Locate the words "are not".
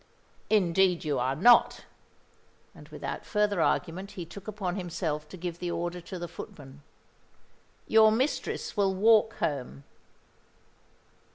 1.19-1.85